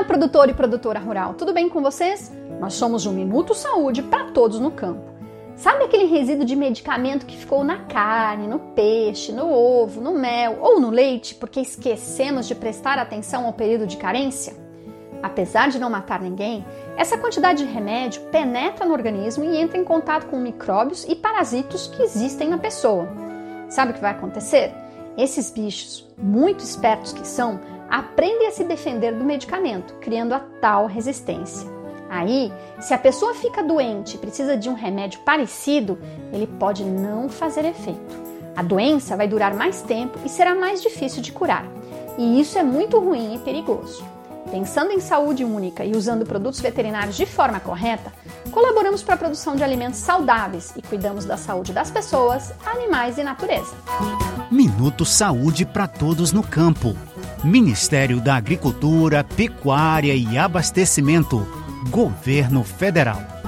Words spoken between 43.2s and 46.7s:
e perigoso. Pensando em saúde única e usando produtos